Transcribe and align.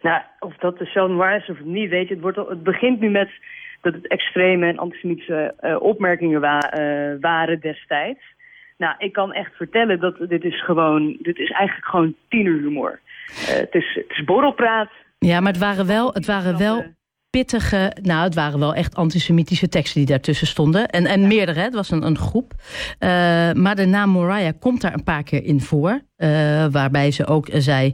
Nou, 0.00 0.22
of 0.38 0.56
dat 0.56 0.78
de 0.78 0.84
zoon 0.84 1.16
waar 1.16 1.36
is 1.36 1.48
of 1.48 1.60
niet, 1.60 1.90
weet 1.90 2.08
je. 2.08 2.14
Het, 2.14 2.22
wordt, 2.22 2.36
het 2.36 2.62
begint 2.62 3.00
nu 3.00 3.10
met 3.10 3.30
dat 3.80 3.94
het 3.94 4.08
extreme 4.08 4.66
en 4.66 4.78
antisemitische 4.78 5.54
uh, 5.60 5.82
opmerkingen 5.82 6.40
wa 6.40 6.78
uh, 6.78 7.20
waren 7.20 7.60
destijds. 7.60 8.20
Nou, 8.76 8.94
ik 8.98 9.12
kan 9.12 9.32
echt 9.32 9.54
vertellen 9.54 10.00
dat 10.00 10.16
dit 10.28 10.44
is 10.44 10.64
gewoon, 10.64 11.16
dit 11.20 11.38
is 11.38 11.50
eigenlijk 11.50 11.88
gewoon 11.88 12.14
tienerhumor. 12.28 13.00
Uh, 13.30 13.46
het, 13.46 13.74
is, 13.74 13.94
het 13.94 14.18
is 14.18 14.24
borrelpraat. 14.24 14.90
Ja, 15.18 15.40
maar 15.40 15.52
het 15.52 15.60
waren 15.60 15.86
wel, 15.86 16.12
het 16.12 16.26
waren 16.26 16.58
wel 16.58 16.84
pittige, 17.30 17.96
nou 18.02 18.24
het 18.24 18.34
waren 18.34 18.58
wel 18.58 18.74
echt 18.74 18.94
antisemitische 18.94 19.68
teksten 19.68 20.00
die 20.00 20.08
daartussen 20.08 20.46
stonden. 20.46 20.88
En, 20.88 21.06
en 21.06 21.26
meerdere, 21.26 21.60
het 21.60 21.74
was 21.74 21.90
een, 21.90 22.06
een 22.06 22.18
groep. 22.18 22.52
Uh, 22.54 23.08
maar 23.52 23.74
de 23.74 23.86
naam 23.86 24.10
Moriah 24.10 24.52
komt 24.60 24.80
daar 24.80 24.94
een 24.94 25.04
paar 25.04 25.22
keer 25.22 25.44
in 25.44 25.60
voor. 25.60 25.90
Uh, 25.90 26.66
waarbij 26.66 27.10
ze 27.10 27.26
ook 27.26 27.48
zei, 27.52 27.92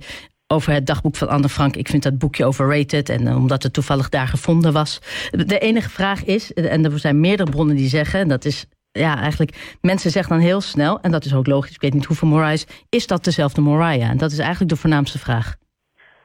over 0.54 0.72
het 0.72 0.86
dagboek 0.86 1.16
van 1.16 1.28
Anne 1.28 1.48
Frank. 1.48 1.76
Ik 1.76 1.88
vind 1.88 2.02
dat 2.02 2.18
boekje 2.18 2.44
overrated 2.44 3.08
en 3.08 3.26
uh, 3.26 3.36
omdat 3.36 3.62
het 3.62 3.72
toevallig 3.72 4.08
daar 4.08 4.26
gevonden 4.26 4.72
was. 4.72 4.98
De 5.30 5.58
enige 5.58 5.90
vraag 5.90 6.24
is, 6.24 6.52
en 6.52 6.84
er 6.84 6.98
zijn 6.98 7.20
meerdere 7.20 7.50
bronnen 7.50 7.76
die 7.76 7.88
zeggen... 7.88 8.20
en 8.20 8.28
dat 8.28 8.44
is 8.44 8.66
ja, 8.92 9.18
eigenlijk, 9.18 9.78
mensen 9.80 10.10
zeggen 10.10 10.36
dan 10.36 10.46
heel 10.46 10.60
snel... 10.60 11.00
en 11.00 11.10
dat 11.10 11.24
is 11.24 11.34
ook 11.34 11.46
logisch, 11.46 11.74
ik 11.74 11.80
weet 11.80 11.94
niet 11.94 12.04
hoeveel 12.04 12.28
Moriah 12.28 12.52
is... 12.52 12.86
is 12.88 13.06
dat 13.06 13.24
dezelfde 13.24 13.60
Moriah? 13.60 14.10
En 14.10 14.18
dat 14.18 14.30
is 14.30 14.38
eigenlijk 14.38 14.70
de 14.70 14.76
voornaamste 14.76 15.18
vraag. 15.18 15.54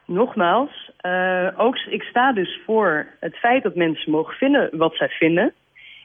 Nogmaals, 0.06 0.90
uh, 1.02 1.48
ook, 1.56 1.76
ik 1.76 2.02
sta 2.02 2.32
dus 2.32 2.60
voor 2.66 3.06
het 3.20 3.36
feit 3.36 3.62
dat 3.62 3.74
mensen 3.74 4.10
mogen 4.10 4.34
vinden 4.34 4.68
wat 4.72 4.94
zij 4.94 5.08
vinden... 5.08 5.52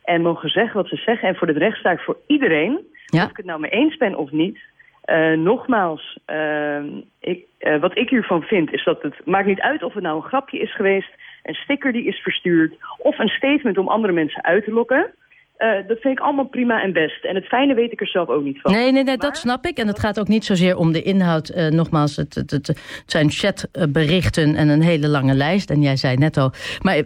en 0.04 0.22
mogen 0.22 0.50
zeggen 0.50 0.76
wat 0.76 0.88
ze 0.88 0.96
zeggen. 0.96 1.28
En 1.28 1.36
voor 1.36 1.48
de 1.48 1.54
recht 1.54 1.78
sta 1.78 1.92
ik 1.92 2.00
voor 2.00 2.18
iedereen, 2.28 2.80
ja. 3.06 3.24
of 3.24 3.30
ik 3.30 3.38
het 3.38 3.46
nou 3.46 3.60
mee 3.60 3.72
eens 3.72 3.98
ben 3.98 4.16
of 4.16 4.32
niet... 4.32 4.60
Uh, 5.06 5.38
nogmaals, 5.38 6.18
uh, 6.28 6.84
ik, 7.20 7.46
uh, 7.60 7.80
wat 7.80 7.98
ik 7.98 8.10
hiervan 8.10 8.42
vind 8.42 8.74
is 8.74 8.84
dat 8.84 9.02
het 9.02 9.26
maakt 9.26 9.48
niet 9.48 9.60
uit 9.60 9.84
of 9.84 9.94
het 9.94 10.04
nou 10.04 10.16
een 10.16 10.28
grapje 10.28 10.60
is 10.60 10.76
geweest, 10.76 11.10
een 11.44 11.54
sticker 11.54 11.92
die 11.92 12.06
is 12.06 12.18
verstuurd 12.18 12.74
of 12.98 13.20
een 13.20 13.28
statement 13.28 13.78
om 13.78 13.88
andere 13.88 14.14
mensen 14.14 14.44
uit 14.44 14.64
te 14.64 14.72
lokken. 14.72 15.14
Uh, 15.58 15.88
dat 15.88 16.00
vind 16.00 16.18
ik 16.18 16.24
allemaal 16.24 16.46
prima 16.46 16.82
en 16.82 16.94
best. 16.94 17.24
En 17.24 17.36
het 17.36 17.46
fijne 17.46 17.74
weet 17.74 17.92
ik 17.92 18.02
er 18.02 18.08
zelf 18.08 18.30
ook 18.30 18.44
niet 18.44 18.62
van. 18.62 18.72
Nee, 18.72 18.82
nee, 18.84 18.92
nee 18.92 19.04
maar... 19.04 19.18
dat 19.18 19.38
snap 19.38 19.66
ik. 19.66 19.78
En 19.78 19.88
het 19.88 20.00
gaat 20.00 20.20
ook 20.20 20.28
niet 20.28 20.46
zozeer 20.46 20.78
om 20.78 20.92
de 20.92 21.02
inhoud. 21.02 21.50
Uh, 21.50 21.68
nogmaals, 21.68 22.16
het, 22.16 22.36
het, 22.36 22.52
het, 22.52 23.04
zijn 23.06 23.30
chatberichten 23.30 24.56
en 24.56 24.70
een 24.70 24.82
hele 24.82 25.08
lange 25.08 25.34
lijst. 25.34 25.70
En 25.70 25.82
jij 25.82 25.96
zei 25.96 26.18
net 26.18 26.38
al, 26.38 26.52
maar 26.82 26.96
uh, 26.98 27.04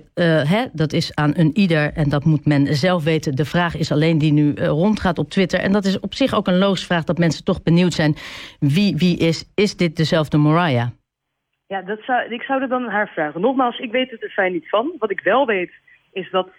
hè, 0.51 0.65
dat 0.73 0.93
is 0.93 1.15
aan 1.15 1.33
een 1.35 1.57
ieder 1.57 1.93
en 1.93 2.09
dat 2.09 2.25
moet 2.25 2.45
men 2.45 2.75
zelf 2.75 3.03
weten. 3.03 3.35
De 3.35 3.45
vraag 3.45 3.75
is 3.75 3.91
alleen 3.91 4.17
die 4.17 4.33
nu 4.33 4.53
rondgaat 4.55 5.17
op 5.17 5.29
Twitter. 5.29 5.59
En 5.59 5.71
dat 5.71 5.85
is 5.85 5.99
op 5.99 6.13
zich 6.13 6.33
ook 6.33 6.47
een 6.47 6.57
logische 6.57 6.85
vraag 6.85 7.03
dat 7.03 7.17
mensen 7.17 7.43
toch 7.43 7.63
benieuwd 7.63 7.93
zijn. 7.93 8.15
Wie, 8.59 8.95
wie 8.97 9.17
is, 9.17 9.51
is 9.55 9.77
dit 9.77 9.97
dezelfde 9.97 10.37
Mariah? 10.37 10.87
Ja, 11.67 11.81
dat 11.81 11.99
zou, 12.01 12.33
ik 12.33 12.41
zou 12.41 12.61
er 12.61 12.69
dan 12.69 12.83
aan 12.83 12.91
haar 12.91 13.11
vragen. 13.13 13.41
Nogmaals, 13.41 13.79
ik 13.79 13.91
weet 13.91 14.11
het 14.11 14.23
er 14.23 14.29
fijn 14.29 14.51
niet 14.51 14.69
van. 14.69 14.95
Wat 14.99 15.11
ik 15.11 15.21
wel 15.21 15.45
weet 15.45 15.71
is 16.11 16.31
dat... 16.31 16.49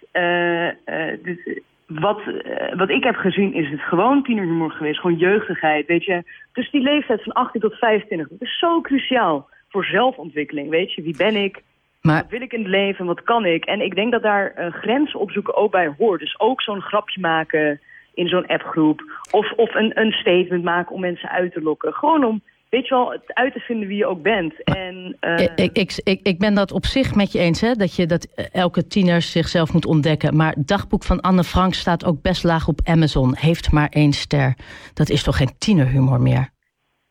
Dit, 1.23 1.61
wat, 1.99 2.21
uh, 2.27 2.75
wat 2.75 2.89
ik 2.89 3.03
heb 3.03 3.15
gezien 3.15 3.53
is 3.53 3.69
het 3.69 3.81
gewoon 3.81 4.23
tienerhumor 4.23 4.71
geweest. 4.71 4.99
Gewoon 4.99 5.17
jeugdigheid, 5.17 5.87
weet 5.87 6.05
je. 6.05 6.23
Dus 6.53 6.71
die 6.71 6.81
leeftijd 6.81 7.23
van 7.23 7.33
18 7.33 7.61
tot 7.61 7.73
25, 7.73 8.27
dat 8.27 8.41
is 8.41 8.59
zo 8.59 8.81
cruciaal 8.81 9.49
voor 9.69 9.85
zelfontwikkeling. 9.85 10.69
Weet 10.69 10.93
je, 10.93 11.01
wie 11.01 11.17
ben 11.17 11.35
ik? 11.35 11.61
Maar... 12.01 12.21
Wat 12.21 12.31
wil 12.31 12.41
ik 12.41 12.53
in 12.53 12.59
het 12.59 12.69
leven? 12.69 13.05
Wat 13.05 13.23
kan 13.23 13.45
ik? 13.45 13.65
En 13.65 13.81
ik 13.81 13.95
denk 13.95 14.11
dat 14.11 14.21
daar 14.21 14.53
uh, 14.57 14.73
grenzen 14.73 15.19
opzoeken 15.19 15.55
ook 15.55 15.71
bij 15.71 15.93
hoort. 15.97 16.19
Dus 16.19 16.39
ook 16.39 16.61
zo'n 16.61 16.81
grapje 16.81 17.19
maken 17.19 17.81
in 18.13 18.27
zo'n 18.27 18.47
appgroep. 18.47 19.01
Of, 19.31 19.51
of 19.51 19.75
een, 19.75 19.99
een 19.99 20.11
statement 20.11 20.63
maken 20.63 20.95
om 20.95 21.01
mensen 21.01 21.29
uit 21.29 21.53
te 21.53 21.61
lokken. 21.61 21.93
Gewoon 21.93 22.23
om 22.23 22.41
weet 22.71 22.87
je 22.87 22.95
wel, 22.95 23.11
het 23.11 23.33
uit 23.33 23.53
te 23.53 23.59
vinden 23.59 23.87
wie 23.87 23.97
je 23.97 24.05
ook 24.05 24.21
bent. 24.21 24.63
En, 24.63 25.17
uh... 25.21 25.39
ik, 25.39 25.77
ik, 25.77 26.01
ik, 26.03 26.19
ik 26.23 26.39
ben 26.39 26.53
dat 26.53 26.71
op 26.71 26.85
zich 26.85 27.15
met 27.15 27.31
je 27.31 27.39
eens, 27.39 27.61
hè, 27.61 27.73
dat 27.73 27.95
je 27.95 28.05
dat 28.05 28.27
elke 28.51 28.87
tiener 28.87 29.21
zichzelf 29.21 29.73
moet 29.73 29.85
ontdekken. 29.85 30.35
Maar 30.35 30.53
het 30.53 30.67
dagboek 30.67 31.03
van 31.03 31.21
Anne 31.21 31.43
Frank 31.43 31.73
staat 31.73 32.05
ook 32.05 32.21
best 32.21 32.43
laag 32.43 32.67
op 32.67 32.79
Amazon. 32.83 33.35
Heeft 33.35 33.71
maar 33.71 33.89
één 33.89 34.13
ster. 34.13 34.55
Dat 34.93 35.09
is 35.09 35.23
toch 35.23 35.37
geen 35.37 35.57
tienerhumor 35.57 36.21
meer? 36.21 36.49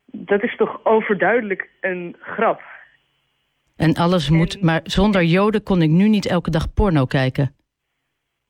Dat 0.06 0.42
is 0.42 0.56
toch 0.56 0.80
overduidelijk 0.84 1.68
een 1.80 2.16
grap. 2.20 2.60
En 3.76 3.94
alles 3.94 4.28
en... 4.28 4.34
moet, 4.34 4.62
maar 4.62 4.80
zonder 4.84 5.22
joden 5.22 5.62
kon 5.62 5.82
ik 5.82 5.90
nu 5.90 6.08
niet 6.08 6.26
elke 6.26 6.50
dag 6.50 6.72
porno 6.72 7.04
kijken. 7.04 7.54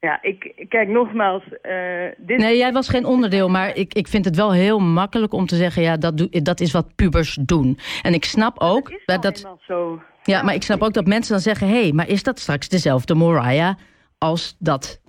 Ja, 0.00 0.18
ik 0.22 0.66
kijk 0.68 0.88
nogmaals. 0.88 1.42
Uh, 1.62 2.08
dit... 2.16 2.38
Nee, 2.38 2.56
jij 2.56 2.72
was 2.72 2.88
geen 2.88 3.04
onderdeel, 3.04 3.48
maar 3.48 3.76
ik, 3.76 3.94
ik 3.94 4.08
vind 4.08 4.24
het 4.24 4.36
wel 4.36 4.52
heel 4.52 4.78
makkelijk 4.78 5.32
om 5.32 5.46
te 5.46 5.56
zeggen: 5.56 5.82
ja, 5.82 5.96
dat, 5.96 6.16
doe, 6.16 6.42
dat 6.42 6.60
is 6.60 6.72
wat 6.72 6.94
pubers 6.96 7.34
doen. 7.34 7.78
En 8.02 8.14
ik 8.14 8.24
snap 8.24 8.58
ook 8.58 9.00
dat. 9.04 9.22
dat 9.22 9.58
zo. 9.60 10.02
Ja, 10.22 10.42
maar 10.42 10.54
ik 10.54 10.62
snap 10.62 10.82
ook 10.82 10.92
dat 10.92 11.06
mensen 11.06 11.32
dan 11.32 11.40
zeggen: 11.40 11.68
hé, 11.68 11.80
hey, 11.80 11.92
maar 11.92 12.08
is 12.08 12.22
dat 12.22 12.38
straks 12.38 12.68
dezelfde 12.68 13.14
Moriah 13.14 13.74
als 14.18 14.56
dat 14.58 15.00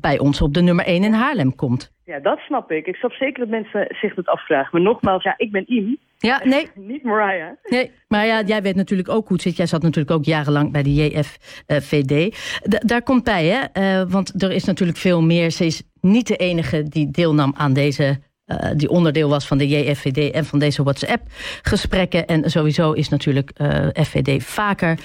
bij 0.00 0.18
ons 0.18 0.42
op 0.42 0.54
de 0.54 0.62
nummer 0.62 0.84
1 0.84 1.04
in 1.04 1.12
Haarlem 1.12 1.54
komt? 1.54 1.92
Ja, 2.04 2.20
dat 2.20 2.38
snap 2.38 2.70
ik. 2.70 2.86
Ik 2.86 2.96
snap 2.96 3.12
zeker 3.12 3.38
dat 3.38 3.48
mensen 3.48 3.86
zich 4.00 4.14
dat 4.14 4.26
afvragen. 4.26 4.68
Maar 4.72 4.82
nogmaals, 4.82 5.22
ja, 5.22 5.34
ik 5.36 5.50
ben 5.50 5.64
Iem. 5.66 5.98
Ja, 6.18 6.40
nee. 6.44 6.68
Niet 6.74 7.02
Mariah. 7.02 7.50
Nee, 7.64 7.90
maar 8.08 8.26
ja, 8.26 8.42
jij 8.42 8.62
weet 8.62 8.74
natuurlijk 8.74 9.08
ook 9.08 9.26
hoe 9.28 9.36
het 9.36 9.42
zit. 9.42 9.56
Jij 9.56 9.66
zat 9.66 9.82
natuurlijk 9.82 10.10
ook 10.10 10.24
jarenlang 10.24 10.72
bij 10.72 10.82
de 10.82 10.94
JFVD. 10.94 12.36
Daar 12.62 13.02
komt 13.02 13.24
bij, 13.24 13.46
hè? 13.46 14.00
Uh, 14.00 14.10
want 14.10 14.42
er 14.42 14.50
is 14.50 14.64
natuurlijk 14.64 14.98
veel 14.98 15.22
meer. 15.22 15.50
Ze 15.50 15.66
is 15.66 15.82
niet 16.00 16.26
de 16.26 16.36
enige 16.36 16.82
die 16.82 17.10
deelnam 17.10 17.54
aan 17.56 17.72
deze 17.72 18.20
uh, 18.46 18.58
die 18.76 18.88
onderdeel 18.88 19.28
was 19.28 19.46
van 19.46 19.58
de 19.58 19.68
JFVD 19.68 20.30
en 20.32 20.44
van 20.44 20.58
deze 20.58 20.82
WhatsApp-gesprekken. 20.82 22.26
En 22.26 22.50
sowieso 22.50 22.92
is 22.92 23.08
natuurlijk 23.08 23.50
uh, 23.56 23.86
FVD 23.92 24.42
vaker 24.44 24.98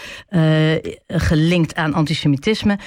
gelinkt 1.08 1.76
aan 1.76 1.94
antisemitisme. 1.94 2.78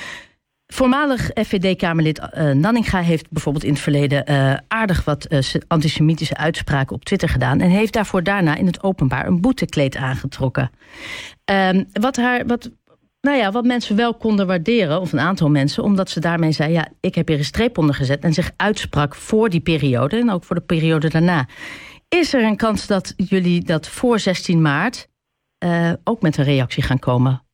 Voormalig 0.66 1.31
FVD-Kamerlid 1.34 2.19
uh, 2.19 2.50
Nanninga 2.50 3.00
heeft 3.00 3.31
bijvoorbeeld 3.31 3.65
in 3.65 3.72
het 3.72 3.81
verleden 3.81 4.31
uh, 4.31 4.56
aardig 4.69 5.04
wat 5.04 5.32
uh, 5.32 5.41
antisemitische 5.66 6.37
uitspraken 6.37 6.97
op 6.97 7.04
Twitter 7.04 7.28
gedaan. 7.28 7.60
En 7.60 7.71
heeft 7.71 7.93
daarvoor 7.93 8.22
daarna 8.22 8.56
in 8.56 8.66
het 8.66 8.82
openbaar 8.82 9.26
een 9.26 9.41
boetekleed 9.41 9.97
aangetrokken. 9.97 10.71
Um, 11.44 11.87
wat, 11.93 12.16
haar, 12.16 12.47
wat, 12.47 12.71
nou 13.21 13.37
ja, 13.37 13.53
wat 13.53 13.65
mensen 13.65 13.97
wel 13.97 14.15
konden 14.15 14.47
waarderen, 14.47 15.00
of 15.00 15.12
een 15.12 15.21
aantal 15.21 15.50
mensen, 15.50 15.82
omdat 15.82 16.10
ze 16.10 16.21
daarmee 16.21 16.53
zei: 16.53 16.72
Ja, 16.72 16.88
ik 17.00 17.15
heb 17.15 17.28
hier 17.28 17.38
een 17.38 17.44
streep 17.44 17.78
onder 17.78 17.94
gezet. 17.94 18.22
En 18.22 18.32
zich 18.32 18.50
uitsprak 18.56 19.15
voor 19.15 19.49
die 19.50 19.60
periode 19.60 20.16
en 20.16 20.31
ook 20.31 20.44
voor 20.44 20.56
de 20.56 20.62
periode 20.62 21.09
daarna. 21.09 21.49
Is 22.09 22.34
er 22.34 22.44
een 22.44 22.56
kans 22.56 22.87
dat 22.87 23.15
jullie 23.16 23.65
dat 23.65 23.88
voor 23.88 24.19
16 24.19 24.62
maart 24.62 25.09
ook 26.05 26.22
met 26.22 26.37
een 26.37 26.44
reactie 26.44 26.82
gaan 26.82 26.99
komen? 26.99 27.46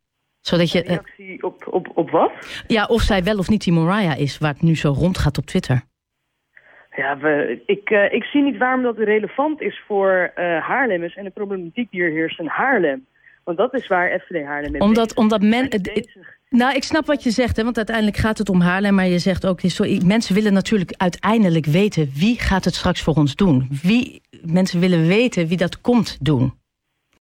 Zodat 0.42 0.72
je, 0.72 0.78
een 0.78 0.88
reactie 0.88 1.42
op, 1.42 1.66
op, 1.70 1.90
op 1.94 2.10
wat? 2.10 2.32
Ja, 2.66 2.84
of 2.86 3.02
zij 3.02 3.22
wel 3.22 3.38
of 3.38 3.48
niet 3.48 3.64
die 3.64 3.72
Mariah 3.72 4.18
is, 4.18 4.38
waar 4.38 4.52
het 4.52 4.62
nu 4.62 4.76
zo 4.76 4.92
rondgaat 4.92 5.38
op 5.38 5.46
Twitter. 5.46 5.82
Ja, 6.96 7.18
we, 7.18 7.62
ik, 7.66 7.90
uh, 7.90 8.12
ik 8.12 8.24
zie 8.24 8.42
niet 8.42 8.56
waarom 8.56 8.82
dat 8.82 8.98
relevant 8.98 9.60
is 9.60 9.82
voor 9.86 10.32
uh, 10.36 10.44
Haarlemmers 10.60 11.14
en 11.14 11.24
de 11.24 11.30
problematiek 11.30 11.90
die 11.90 12.02
er 12.02 12.10
heerst 12.10 12.38
in 12.38 12.46
Haarlem. 12.46 13.06
Want 13.44 13.58
dat 13.58 13.74
is 13.74 13.86
waar 13.86 14.20
FVD 14.20 14.44
Haarlem 14.44 14.72
mee 14.72 14.80
Omdat, 14.80 15.14
omdat 15.14 15.42
men... 15.42 15.68
Nou, 16.48 16.74
ik 16.74 16.82
snap 16.82 17.06
wat 17.06 17.22
je 17.22 17.30
zegt, 17.30 17.56
hè, 17.56 17.64
want 17.64 17.76
uiteindelijk 17.76 18.16
gaat 18.16 18.38
het 18.38 18.48
om 18.48 18.60
Haarlem. 18.60 18.94
Maar 18.94 19.06
je 19.06 19.18
zegt 19.18 19.46
ook, 19.46 19.60
sorry, 19.60 20.02
mensen 20.04 20.34
willen 20.34 20.52
natuurlijk 20.52 20.94
uiteindelijk 20.96 21.66
weten... 21.66 22.10
wie 22.14 22.40
gaat 22.40 22.64
het 22.64 22.74
straks 22.74 23.02
voor 23.02 23.14
ons 23.14 23.36
doen? 23.36 23.68
Wie, 23.82 24.22
mensen 24.44 24.80
willen 24.80 25.06
weten 25.06 25.46
wie 25.46 25.56
dat 25.56 25.80
komt 25.80 26.24
doen. 26.24 26.60